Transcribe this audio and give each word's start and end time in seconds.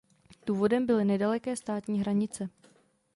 Důvodem 0.45 0.85
byly 0.85 1.05
nedaleké 1.05 1.55
státní 1.55 1.99
hranice. 1.99 2.49